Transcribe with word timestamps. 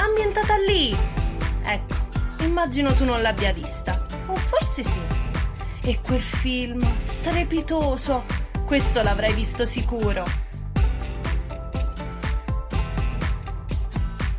ambientata 0.00 0.54
lì. 0.66 0.96
Ecco, 1.62 1.94
immagino 2.44 2.92
tu 2.94 3.04
non 3.04 3.22
l'abbia 3.22 3.52
vista. 3.52 4.06
O 4.26 4.34
forse 4.34 4.82
sì. 4.82 5.00
E 5.82 6.00
quel 6.00 6.20
film 6.20 6.86
strepitoso, 6.98 8.24
questo 8.66 9.02
l'avrai 9.02 9.32
visto 9.32 9.64
sicuro. 9.64 10.24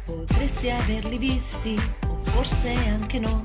Potresti 0.06 0.70
averli 0.70 1.18
visti, 1.18 1.82
o 2.08 2.18
forse 2.18 2.74
anche 2.74 3.20
no, 3.20 3.44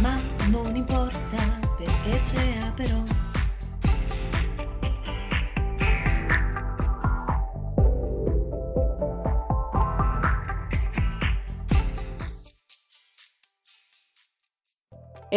ma 0.00 0.20
non 0.48 0.76
importa 0.76 1.58
perché 1.76 2.20
c'è 2.20 2.72
però. 2.74 3.27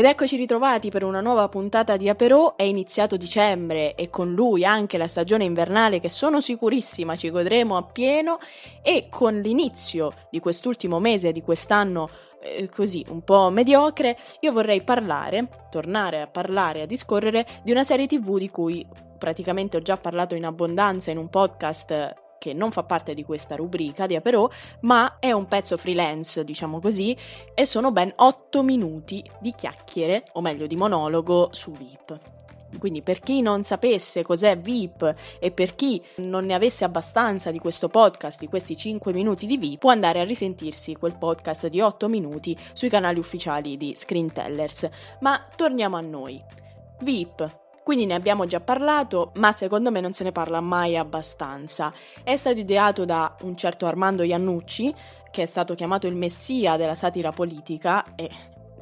Ed 0.01 0.07
eccoci 0.07 0.35
ritrovati 0.35 0.89
per 0.89 1.03
una 1.03 1.21
nuova 1.21 1.47
puntata 1.47 1.95
di 1.95 2.09
Aperò, 2.09 2.55
è 2.55 2.63
iniziato 2.63 3.17
dicembre 3.17 3.93
e 3.93 4.09
con 4.09 4.33
lui 4.33 4.65
anche 4.65 4.97
la 4.97 5.07
stagione 5.07 5.43
invernale 5.43 5.99
che 5.99 6.09
sono 6.09 6.41
sicurissima 6.41 7.15
ci 7.15 7.29
godremo 7.29 7.77
appieno 7.77 8.39
e 8.81 9.09
con 9.11 9.35
l'inizio 9.35 10.11
di 10.31 10.39
quest'ultimo 10.39 10.99
mese 10.99 11.31
di 11.31 11.43
quest'anno 11.43 12.09
eh, 12.41 12.67
così 12.67 13.05
un 13.09 13.21
po' 13.21 13.51
mediocre, 13.51 14.17
io 14.39 14.51
vorrei 14.51 14.81
parlare, 14.81 15.47
tornare 15.69 16.21
a 16.21 16.25
parlare, 16.25 16.81
a 16.81 16.87
discorrere 16.87 17.45
di 17.63 17.69
una 17.69 17.83
serie 17.83 18.07
tv 18.07 18.39
di 18.39 18.49
cui 18.49 18.83
praticamente 19.19 19.77
ho 19.77 19.81
già 19.81 19.97
parlato 19.97 20.33
in 20.33 20.45
abbondanza 20.45 21.11
in 21.11 21.19
un 21.19 21.29
podcast 21.29 22.30
che 22.41 22.53
non 22.53 22.71
fa 22.71 22.81
parte 22.81 23.13
di 23.13 23.23
questa 23.23 23.55
rubrica 23.55 24.07
di 24.07 24.15
Aperò, 24.15 24.49
ma 24.81 25.19
è 25.19 25.31
un 25.31 25.45
pezzo 25.45 25.77
freelance, 25.77 26.43
diciamo 26.43 26.79
così, 26.79 27.15
e 27.53 27.67
sono 27.67 27.91
ben 27.91 28.11
8 28.15 28.63
minuti 28.63 29.23
di 29.39 29.53
chiacchiere, 29.55 30.23
o 30.33 30.41
meglio 30.41 30.65
di 30.65 30.75
monologo, 30.75 31.49
su 31.51 31.69
VIP. 31.69 32.19
Quindi 32.79 33.03
per 33.03 33.19
chi 33.19 33.41
non 33.41 33.63
sapesse 33.63 34.23
cos'è 34.23 34.57
VIP 34.57 35.13
e 35.39 35.51
per 35.51 35.75
chi 35.75 36.01
non 36.15 36.45
ne 36.45 36.55
avesse 36.55 36.83
abbastanza 36.83 37.51
di 37.51 37.59
questo 37.59 37.89
podcast, 37.89 38.39
di 38.39 38.47
questi 38.47 38.75
5 38.75 39.13
minuti 39.13 39.45
di 39.45 39.57
VIP, 39.57 39.81
può 39.81 39.91
andare 39.91 40.19
a 40.19 40.23
risentirsi 40.23 40.95
quel 40.95 41.17
podcast 41.19 41.67
di 41.67 41.79
8 41.79 42.07
minuti 42.07 42.57
sui 42.73 42.89
canali 42.89 43.19
ufficiali 43.19 43.77
di 43.77 43.93
Screentellers. 43.95 44.89
Ma 45.19 45.45
torniamo 45.55 45.95
a 45.95 46.01
noi. 46.01 46.43
VIP, 47.01 47.59
quindi 47.83 48.05
ne 48.05 48.13
abbiamo 48.13 48.45
già 48.45 48.59
parlato, 48.59 49.31
ma 49.35 49.51
secondo 49.51 49.91
me 49.91 50.01
non 50.01 50.13
se 50.13 50.23
ne 50.23 50.31
parla 50.31 50.61
mai 50.61 50.97
abbastanza. 50.97 51.93
È 52.23 52.35
stato 52.35 52.59
ideato 52.59 53.05
da 53.05 53.35
un 53.41 53.55
certo 53.55 53.85
Armando 53.85 54.23
Iannucci, 54.23 54.93
che 55.31 55.43
è 55.43 55.45
stato 55.45 55.73
chiamato 55.75 56.07
il 56.07 56.15
messia 56.15 56.77
della 56.77 56.95
satira 56.95 57.31
politica 57.31 58.15
e 58.15 58.29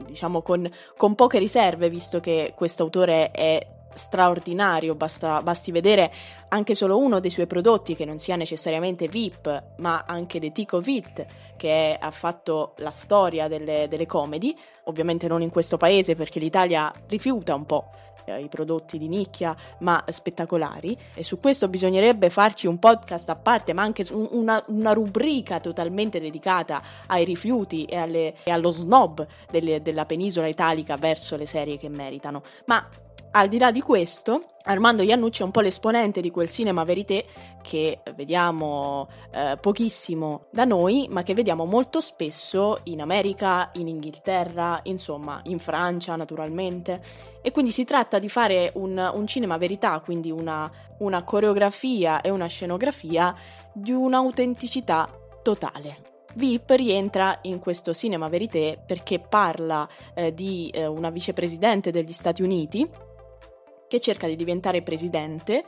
diciamo 0.05 0.42
con, 0.42 0.70
con 0.97 1.16
poche 1.16 1.39
riserve, 1.39 1.89
visto 1.89 2.20
che 2.20 2.53
questo 2.55 2.83
autore 2.83 3.31
è 3.31 3.77
straordinario, 3.93 4.95
basta, 4.95 5.41
basti 5.41 5.71
vedere 5.71 6.11
anche 6.49 6.75
solo 6.75 6.97
uno 6.97 7.19
dei 7.19 7.30
suoi 7.30 7.47
prodotti 7.47 7.95
che 7.95 8.05
non 8.05 8.19
sia 8.19 8.36
necessariamente 8.36 9.08
VIP, 9.08 9.64
ma 9.77 10.05
anche 10.08 10.39
The 10.39 10.52
Tico 10.52 10.80
Vit, 10.80 11.25
che 11.58 11.97
ha 11.99 12.11
fatto 12.11 12.73
la 12.77 12.91
storia 12.91 13.47
delle, 13.47 13.87
delle 13.87 14.05
comedy, 14.05 14.55
ovviamente 14.86 15.27
non 15.27 15.41
in 15.41 15.49
questo 15.49 15.77
paese 15.77 16.15
perché 16.15 16.39
l'Italia 16.39 16.91
rifiuta 17.08 17.53
un 17.53 17.65
po' 17.65 17.89
eh, 18.30 18.41
i 18.41 18.47
prodotti 18.47 18.97
di 18.97 19.08
nicchia 19.08 19.55
ma 19.80 20.03
spettacolari. 20.08 20.97
E 21.14 21.23
su 21.23 21.39
questo 21.39 21.67
bisognerebbe 21.67 22.30
farci 22.30 22.67
un 22.67 22.80
podcast 22.80 23.30
a 23.30 23.35
parte 23.35 23.73
ma 23.73 23.81
anche 23.81 24.05
una, 24.11 24.64
una 24.67 24.93
rubrica 24.93 25.59
totalmente 25.59 26.19
dedicata 26.19 26.81
ai 27.08 27.25
rifiuti 27.25 27.85
e, 27.85 27.97
alle, 27.97 28.35
e 28.43 28.52
allo 28.52 28.71
snob 28.71 29.25
delle, 29.49 29.81
della 29.81 30.05
penisola 30.05 30.47
italica 30.47 30.95
verso 30.95 31.35
le 31.35 31.45
serie 31.45 31.77
che 31.77 31.89
meritano. 31.89 32.43
Ma 32.65 32.87
al 33.31 33.47
di 33.47 33.57
là 33.59 33.71
di 33.71 33.81
questo, 33.81 34.45
Armando 34.63 35.03
Iannucci 35.03 35.41
è 35.41 35.45
un 35.45 35.51
po' 35.51 35.61
l'esponente 35.61 36.19
di 36.21 36.31
quel 36.31 36.49
cinema 36.49 36.83
verité 36.83 37.25
che 37.61 38.01
vediamo 38.15 39.07
eh, 39.31 39.57
pochissimo 39.59 40.47
da 40.51 40.65
noi, 40.65 41.07
ma 41.09 41.23
che 41.23 41.33
vediamo 41.33 41.65
molto 41.65 42.01
spesso 42.01 42.79
in 42.83 43.01
America, 43.01 43.69
in 43.73 43.87
Inghilterra, 43.87 44.79
insomma, 44.83 45.41
in 45.43 45.59
Francia 45.59 46.15
naturalmente. 46.15 47.01
E 47.41 47.51
quindi 47.51 47.71
si 47.71 47.83
tratta 47.83 48.19
di 48.19 48.29
fare 48.29 48.71
un, 48.75 49.11
un 49.13 49.27
cinema 49.27 49.57
verità, 49.57 49.99
quindi 49.99 50.31
una, 50.31 50.69
una 50.99 51.23
coreografia 51.23 52.21
e 52.21 52.29
una 52.29 52.47
scenografia 52.47 53.35
di 53.73 53.91
un'autenticità 53.91 55.07
totale. 55.41 56.07
VIP 56.35 56.69
rientra 56.71 57.39
in 57.43 57.59
questo 57.59 57.93
cinema 57.93 58.27
verité 58.27 58.79
perché 58.85 59.19
parla 59.19 59.87
eh, 60.13 60.33
di 60.33 60.69
eh, 60.71 60.85
una 60.85 61.09
vicepresidente 61.09 61.91
degli 61.91 62.13
Stati 62.13 62.43
Uniti 62.43 62.87
che 63.89 64.00
cerca 64.00 64.27
di 64.27 64.38
diventare 64.38 64.82
presidente 64.82 65.66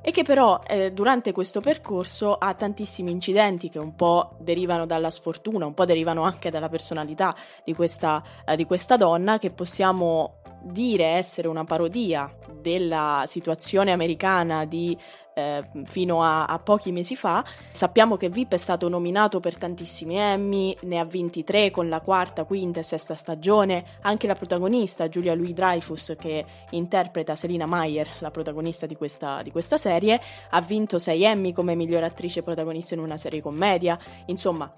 e 0.00 0.10
che 0.10 0.22
però 0.22 0.60
eh, 0.66 0.92
durante 0.92 1.32
questo 1.32 1.60
percorso 1.60 2.34
ha 2.34 2.54
tantissimi 2.54 3.10
incidenti 3.10 3.68
che 3.68 3.78
un 3.78 3.94
po' 3.96 4.36
derivano 4.38 4.86
dalla 4.86 5.10
sfortuna, 5.10 5.66
un 5.66 5.74
po' 5.74 5.84
derivano 5.84 6.22
anche 6.22 6.50
dalla 6.50 6.68
personalità 6.68 7.34
di 7.64 7.74
questa, 7.74 8.22
eh, 8.46 8.56
di 8.56 8.64
questa 8.64 8.96
donna 8.96 9.38
che 9.38 9.50
possiamo 9.50 10.40
dire 10.64 11.04
essere 11.04 11.48
una 11.48 11.64
parodia 11.64 12.30
della 12.60 13.24
situazione 13.26 13.92
americana 13.92 14.64
di 14.64 14.96
eh, 15.34 15.62
fino 15.86 16.22
a, 16.22 16.46
a, 16.46 16.58
pochi 16.58 16.92
mesi 16.92 17.16
fa. 17.16 17.44
Sappiamo 17.70 18.16
che 18.16 18.28
VIP 18.28 18.52
è 18.54 18.56
stato 18.56 18.88
nominato 18.88 19.40
per 19.40 19.58
tantissimi 19.58 20.16
Emmy, 20.16 20.76
ne 20.82 20.98
ha 20.98 21.04
vinti 21.04 21.44
tre 21.44 21.70
con 21.70 21.88
la 21.88 22.00
quarta, 22.00 22.44
quinta 22.44 22.80
e 22.80 22.84
sesta 22.84 23.14
stagione. 23.14 23.84
Anche 24.02 24.26
la 24.26 24.34
protagonista, 24.34 25.08
Julia 25.08 25.34
Louis 25.34 25.52
Dreyfus, 25.52 26.14
che 26.18 26.44
interpreta 26.70 27.34
Selina 27.34 27.66
Meyer, 27.66 28.08
la 28.20 28.30
protagonista 28.30 28.86
di 28.86 28.96
questa, 28.96 29.42
di 29.42 29.50
questa 29.50 29.76
serie, 29.76 30.20
ha 30.50 30.60
vinto 30.60 30.98
sei 30.98 31.24
Emmy 31.24 31.52
come 31.52 31.74
miglior 31.74 32.04
attrice 32.04 32.42
protagonista 32.42 32.94
in 32.94 33.00
una 33.00 33.16
serie 33.16 33.42
commedia. 33.42 33.98
Insomma, 34.26 34.72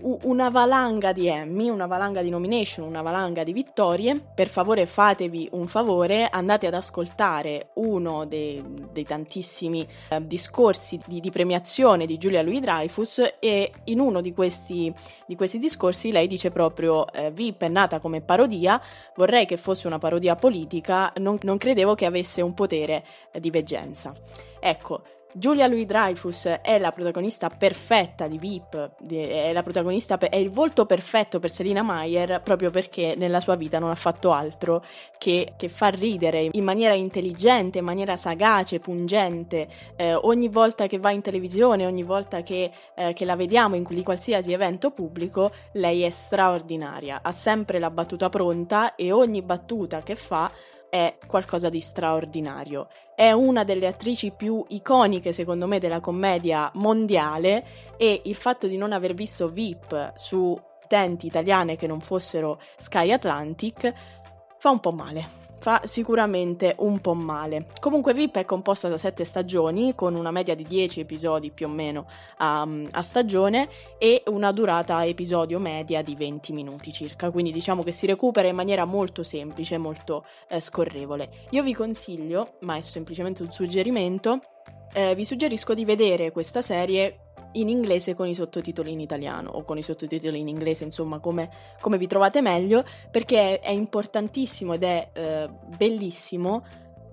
una 0.00 0.48
valanga 0.48 1.12
di 1.12 1.28
Emmy, 1.28 1.68
una 1.68 1.86
valanga 1.86 2.22
di 2.22 2.30
nomination, 2.30 2.86
una 2.86 3.02
valanga 3.02 3.44
di 3.44 3.52
vittorie. 3.52 4.18
Per 4.34 4.48
favore 4.48 4.86
fatevi 4.86 5.48
un 5.52 5.66
favore, 5.68 6.28
andate 6.28 6.66
ad 6.66 6.74
ascoltare 6.74 7.70
uno 7.74 8.24
dei, 8.24 8.62
dei 8.90 9.04
tantissimi 9.04 9.86
eh, 10.08 10.26
discorsi 10.26 10.98
di, 11.06 11.20
di, 11.20 11.30
premiazione 11.30 12.06
di 12.06 12.18
Giulia 12.18 12.42
Louis 12.42 12.60
Dreyfus 12.60 13.34
e 13.38 13.72
in 13.84 14.00
uno 14.00 14.20
di 14.20 14.32
questi, 14.32 14.92
di 15.26 15.36
questi 15.36 15.58
discorsi 15.58 16.10
lei 16.10 16.26
dice 16.26 16.50
proprio 16.50 17.10
eh, 17.12 17.30
VIP 17.30 17.62
è 17.62 17.68
nata 17.68 18.00
come 18.00 18.22
parodia, 18.22 18.80
vorrei 19.14 19.46
che 19.46 19.56
fosse 19.56 19.86
una 19.86 19.98
parodia 19.98 20.36
politica, 20.36 21.12
non, 21.16 21.38
non 21.42 21.58
credevo 21.58 21.94
che 21.94 22.06
avesse 22.06 22.40
un 22.40 22.54
potere 22.54 23.04
eh, 23.30 23.40
di 23.40 23.50
veggenza. 23.50 24.14
Ecco, 24.58 25.02
Giulia 25.34 25.66
Louis 25.66 25.86
Dreyfus 25.86 26.44
è 26.60 26.78
la 26.78 26.92
protagonista 26.92 27.48
perfetta 27.48 28.26
di 28.26 28.36
VIP, 28.36 28.90
è, 29.08 29.58
protagonista, 29.62 30.18
è 30.18 30.36
il 30.36 30.50
volto 30.50 30.84
perfetto 30.84 31.38
per 31.40 31.50
Selina 31.50 31.82
Meyer 31.82 32.42
proprio 32.42 32.68
perché 32.68 33.14
nella 33.16 33.40
sua 33.40 33.54
vita 33.54 33.78
non 33.78 33.88
ha 33.88 33.94
fatto 33.94 34.32
altro 34.32 34.84
che, 35.16 35.54
che 35.56 35.70
far 35.70 35.94
ridere 35.94 36.48
in 36.50 36.64
maniera 36.64 36.92
intelligente, 36.92 37.78
in 37.78 37.84
maniera 37.84 38.16
sagace, 38.16 38.78
pungente. 38.78 39.68
Eh, 39.96 40.14
ogni 40.14 40.48
volta 40.48 40.86
che 40.86 40.98
va 40.98 41.10
in 41.10 41.22
televisione, 41.22 41.86
ogni 41.86 42.02
volta 42.02 42.42
che, 42.42 42.70
eh, 42.94 43.14
che 43.14 43.24
la 43.24 43.34
vediamo 43.34 43.74
in 43.74 43.84
qualsiasi 44.02 44.52
evento 44.52 44.90
pubblico, 44.90 45.50
lei 45.72 46.02
è 46.02 46.10
straordinaria, 46.10 47.20
ha 47.22 47.32
sempre 47.32 47.78
la 47.78 47.90
battuta 47.90 48.28
pronta 48.28 48.94
e 48.96 49.12
ogni 49.12 49.40
battuta 49.40 50.02
che 50.02 50.14
fa 50.14 50.50
è 50.92 51.16
qualcosa 51.26 51.70
di 51.70 51.80
straordinario. 51.80 52.88
È 53.14 53.32
una 53.32 53.64
delle 53.64 53.86
attrici 53.86 54.30
più 54.30 54.62
iconiche, 54.68 55.32
secondo 55.32 55.66
me, 55.66 55.78
della 55.78 56.00
commedia 56.00 56.70
mondiale 56.74 57.64
e 57.96 58.20
il 58.26 58.34
fatto 58.34 58.66
di 58.66 58.76
non 58.76 58.92
aver 58.92 59.14
visto 59.14 59.48
VIP 59.48 60.12
su 60.16 60.54
tenti 60.88 61.26
italiane 61.28 61.76
che 61.76 61.86
non 61.86 62.00
fossero 62.00 62.60
Sky 62.76 63.10
Atlantic 63.10 63.90
fa 64.58 64.68
un 64.68 64.80
po' 64.80 64.92
male 64.92 65.41
fa 65.62 65.82
sicuramente 65.84 66.74
un 66.78 66.98
po' 66.98 67.14
male. 67.14 67.68
Comunque 67.78 68.12
VIP 68.14 68.38
è 68.38 68.44
composta 68.44 68.88
da 68.88 68.98
sette 68.98 69.24
stagioni 69.24 69.94
con 69.94 70.16
una 70.16 70.32
media 70.32 70.56
di 70.56 70.64
10 70.64 70.98
episodi 70.98 71.52
più 71.52 71.66
o 71.66 71.70
meno 71.70 72.06
a, 72.38 72.66
a, 72.90 73.02
stagione 73.02 73.68
e 73.96 74.24
una 74.26 74.50
durata 74.50 75.06
episodio 75.06 75.60
media 75.60 76.02
di 76.02 76.16
20 76.16 76.52
minuti 76.52 76.92
circa, 76.92 77.30
quindi 77.30 77.52
diciamo 77.52 77.84
che 77.84 77.92
si 77.92 78.06
recupera 78.06 78.48
in 78.48 78.56
maniera 78.56 78.84
molto 78.84 79.22
semplice, 79.22 79.78
molto 79.78 80.24
eh, 80.48 80.60
scorrevole. 80.60 81.46
Io 81.50 81.62
vi 81.62 81.74
consiglio, 81.74 82.54
ma 82.62 82.74
è 82.74 82.80
semplicemente 82.80 83.42
un 83.42 83.52
suggerimento, 83.52 84.40
eh, 84.92 85.14
vi 85.14 85.24
suggerisco 85.24 85.74
di 85.74 85.84
vedere 85.84 86.32
questa 86.32 86.60
serie 86.60 87.31
in 87.52 87.68
inglese 87.68 88.14
con 88.14 88.26
i 88.26 88.34
sottotitoli 88.34 88.92
in 88.92 89.00
italiano 89.00 89.50
o 89.50 89.64
con 89.64 89.78
i 89.78 89.82
sottotitoli 89.82 90.38
in 90.38 90.48
inglese, 90.48 90.84
insomma, 90.84 91.18
come, 91.18 91.50
come 91.80 91.98
vi 91.98 92.06
trovate 92.06 92.40
meglio, 92.40 92.84
perché 93.10 93.60
è 93.60 93.70
importantissimo 93.70 94.74
ed 94.74 94.82
è 94.82 95.08
eh, 95.12 95.48
bellissimo 95.76 96.64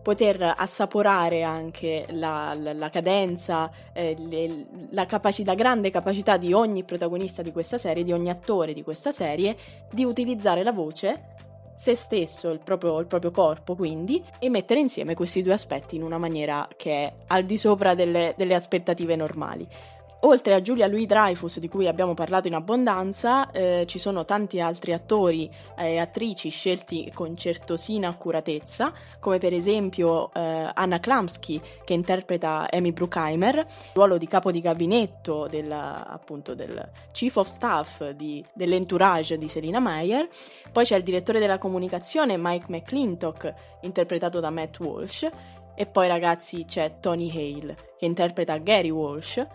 poter 0.02 0.54
assaporare 0.56 1.44
anche 1.44 2.06
la, 2.12 2.54
la, 2.56 2.74
la 2.74 2.90
cadenza, 2.90 3.70
eh, 3.94 4.16
le, 4.18 4.68
la, 4.92 5.06
capaci- 5.06 5.44
grande 5.44 5.90
capacità 5.90 6.38
di 6.38 6.54
ogni 6.54 6.84
protagonista 6.84 7.42
di 7.42 7.52
questa 7.52 7.78
serie, 7.78 8.04
di 8.04 8.14
ogni 8.14 8.30
attore 8.30 8.74
di 8.74 8.82
questa 8.82 9.12
serie, 9.12 9.56
di 9.92 10.04
utilizzare 10.04 10.64
la 10.64 10.72
voce 10.72 11.36
se 11.80 11.96
stesso, 11.96 12.50
il 12.50 12.60
proprio, 12.60 13.00
il 13.00 13.08
proprio, 13.08 13.32
corpo 13.32 13.74
quindi, 13.74 14.22
e 14.38 14.50
mettere 14.50 14.82
insieme 14.82 15.16
questi 15.16 15.42
due 15.42 15.54
aspetti 15.54 15.96
in 15.96 16.04
una 16.04 16.18
maniera 16.18 16.68
che 16.76 16.92
è 16.92 17.14
al 17.28 17.46
di 17.46 17.56
sopra 17.56 17.96
delle, 17.96 18.34
delle 18.36 18.54
aspettative 18.54 19.16
normali. 19.16 19.66
Oltre 20.24 20.54
a 20.54 20.62
Giulia 20.62 20.86
Louis 20.88 21.06
Dreyfus, 21.06 21.60
di 21.60 21.70
cui 21.70 21.88
abbiamo 21.88 22.14
parlato 22.14 22.48
in 22.48 22.54
abbondanza, 22.54 23.52
eh, 23.52 23.86
ci 23.88 24.00
sono 24.00 24.26
tanti 24.26 24.60
altri 24.60 24.92
attori 24.92 25.50
e 25.78 25.98
attrici 25.98 26.50
scelti 26.50 27.10
con 27.14 27.38
certosina 27.38 28.10
accuratezza, 28.10 28.92
come 29.22 29.38
per 29.38 29.54
esempio 29.54 30.34
eh, 30.34 30.70
Anna 30.74 31.00
Klamsky, 31.00 31.62
che 31.86 31.94
interpreta 31.94 32.68
Amy 32.70 32.92
Bruckheimer, 32.92 33.66
ruolo 33.94 34.18
di 34.18 34.28
capo 34.28 34.52
di 34.52 34.60
gabinetto 34.60 35.48
del, 35.48 35.72
appunto, 35.72 36.54
del 36.54 36.92
Chief 37.14 37.34
of 37.38 37.48
Staff 37.48 38.10
di, 38.10 38.44
dell'entourage 38.54 39.38
di 39.38 39.48
Selina 39.48 39.80
Meyer. 39.80 40.28
Poi 40.74 40.84
c'è 40.84 40.98
il 40.98 41.04
direttore 41.04 41.40
della 41.40 41.58
comunicazione 41.58 42.36
Mike 42.38 42.66
McClintock, 42.68 43.54
interpretato 43.84 44.42
da 44.42 44.50
Matt 44.50 44.80
Walsh. 44.80 45.30
E 45.76 45.86
poi 45.86 46.10
ragazzi 46.10 46.66
c'è 46.66 47.00
Tony 47.00 47.30
Hale, 47.30 47.78
che 47.98 48.04
interpreta 48.04 48.58
Gary 48.58 48.90
Walsh 48.90 49.48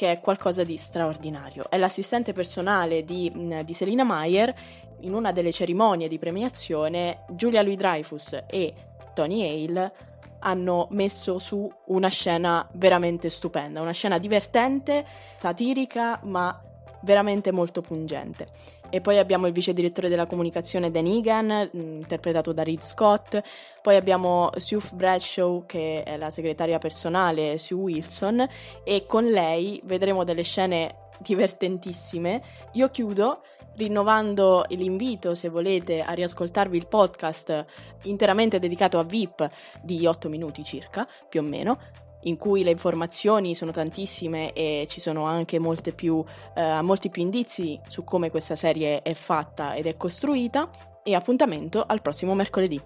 che 0.00 0.12
è 0.12 0.20
qualcosa 0.20 0.64
di 0.64 0.78
straordinario. 0.78 1.68
È 1.68 1.76
l'assistente 1.76 2.32
personale 2.32 3.04
di, 3.04 3.30
di 3.62 3.74
Selina 3.74 4.02
Meyer. 4.02 4.54
In 5.00 5.12
una 5.12 5.30
delle 5.30 5.52
cerimonie 5.52 6.08
di 6.08 6.18
premiazione, 6.18 7.24
Julia 7.28 7.60
Louis 7.60 7.76
Dreyfus 7.76 8.44
e 8.46 8.72
Tony 9.12 9.42
Hale 9.42 9.92
hanno 10.38 10.86
messo 10.92 11.38
su 11.38 11.70
una 11.88 12.08
scena 12.08 12.66
veramente 12.72 13.28
stupenda, 13.28 13.82
una 13.82 13.92
scena 13.92 14.16
divertente, 14.16 15.04
satirica, 15.36 16.18
ma 16.22 16.58
veramente 17.02 17.52
molto 17.52 17.80
pungente. 17.80 18.46
E 18.90 19.00
poi 19.00 19.18
abbiamo 19.18 19.46
il 19.46 19.52
vice 19.52 19.72
direttore 19.72 20.08
della 20.08 20.26
comunicazione 20.26 20.90
Dan 20.90 21.06
Egan, 21.06 21.70
mm, 21.74 22.00
interpretato 22.00 22.52
da 22.52 22.64
Reed 22.64 22.82
Scott. 22.82 23.40
Poi 23.80 23.96
abbiamo 23.96 24.50
Sue 24.56 24.80
Bradshaw, 24.92 25.64
che 25.66 26.02
è 26.02 26.16
la 26.16 26.30
segretaria 26.30 26.78
personale 26.78 27.56
Sue 27.58 27.76
Wilson, 27.76 28.48
e 28.82 29.06
con 29.06 29.24
lei 29.24 29.80
vedremo 29.84 30.24
delle 30.24 30.42
scene 30.42 31.08
divertentissime. 31.20 32.42
Io 32.72 32.90
chiudo 32.90 33.42
rinnovando 33.76 34.64
l'invito, 34.70 35.34
se 35.34 35.48
volete, 35.48 36.02
a 36.02 36.12
riascoltarvi 36.12 36.76
il 36.76 36.88
podcast 36.88 37.64
interamente 38.02 38.58
dedicato 38.58 38.98
a 38.98 39.04
VIP 39.04 39.48
di 39.82 40.04
8 40.06 40.28
minuti 40.28 40.64
circa, 40.64 41.06
più 41.28 41.40
o 41.40 41.42
meno, 41.44 41.78
in 42.22 42.36
cui 42.36 42.62
le 42.62 42.70
informazioni 42.70 43.54
sono 43.54 43.70
tantissime 43.70 44.52
e 44.52 44.86
ci 44.88 45.00
sono 45.00 45.24
anche 45.24 45.58
più, 45.92 46.22
eh, 46.54 46.80
molti 46.82 47.10
più 47.10 47.22
indizi 47.22 47.80
su 47.88 48.04
come 48.04 48.30
questa 48.30 48.56
serie 48.56 49.02
è 49.02 49.14
fatta 49.14 49.74
ed 49.74 49.86
è 49.86 49.96
costruita. 49.96 50.70
E 51.02 51.14
appuntamento 51.14 51.82
al 51.82 52.02
prossimo 52.02 52.34
mercoledì. 52.34 52.78